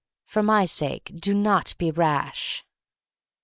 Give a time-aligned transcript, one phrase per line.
[0.25, 2.65] for my sake, do not be rash!"